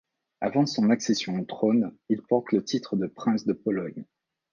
[0.39, 4.03] Avant son accession au trône, il porte le titre de prince de Pologne.